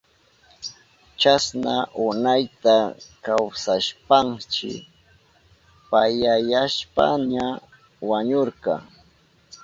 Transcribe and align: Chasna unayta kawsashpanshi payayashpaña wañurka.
Chasna 1.21 1.75
unayta 2.07 2.75
kawsashpanshi 3.25 4.69
payayashpaña 5.89 7.45
wañurka. 8.09 8.73